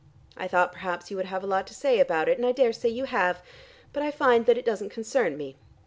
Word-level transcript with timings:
I 0.35 0.47
thought 0.47 0.71
perhaps 0.73 1.11
you 1.11 1.17
would 1.17 1.27
have 1.27 1.43
a 1.43 1.45
lot 1.45 1.67
to 1.67 1.75
say 1.75 1.99
about 1.99 2.27
it, 2.27 2.39
and 2.39 2.47
I 2.47 2.53
daresay 2.53 2.89
you 2.89 3.03
have, 3.05 3.43
but 3.93 4.01
I 4.01 4.09
find 4.09 4.47
that 4.47 4.57
it 4.57 4.65
doesn't 4.65 4.89
concern 4.89 5.37
me. 5.37 5.57